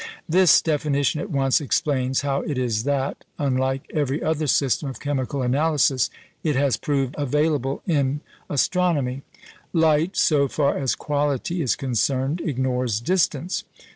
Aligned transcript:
This 0.27 0.63
definition 0.63 1.21
at 1.21 1.29
once 1.29 1.61
explains 1.61 2.21
how 2.21 2.41
it 2.41 2.57
is 2.57 2.85
that, 2.85 3.23
unlike 3.37 3.85
every 3.93 4.23
other 4.23 4.47
system 4.47 4.89
of 4.89 4.99
chemical 4.99 5.43
analysis, 5.43 6.09
it 6.43 6.55
has 6.55 6.75
proved 6.75 7.13
available 7.19 7.83
in 7.85 8.21
astronomy. 8.49 9.21
Light, 9.73 10.17
so 10.17 10.47
far 10.47 10.75
as 10.75 10.95
quality 10.95 11.61
is 11.61 11.75
concerned, 11.75 12.41
ignores 12.43 12.99
distance. 12.99 13.63